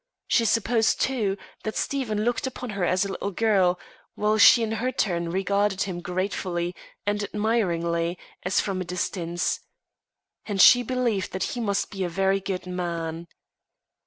[0.25, 3.79] She supposed, too, that Stephen looked upon her as a little girl,
[4.15, 6.73] while she in her turn regarded him gratefully
[7.05, 9.59] and admiringly, as from a distance.
[10.47, 13.27] And she believed that he must be a very good man.